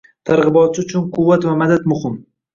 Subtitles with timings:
[0.29, 2.19] Targ‘ibotchi uchun quvvat va madad muhim.